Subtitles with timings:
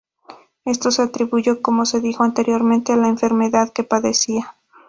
[0.65, 4.55] Esto se atribuye, como se dijo anteriormente, a la enfermedad que padecía.